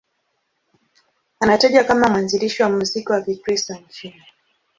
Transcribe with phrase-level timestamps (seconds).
[1.39, 4.23] Anatajwa kama mwanzilishi wa muziki wa Kikristo nchini.